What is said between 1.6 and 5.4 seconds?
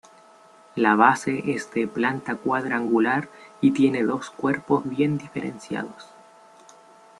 de planta cuadrangular y tiene dos cuerpos bien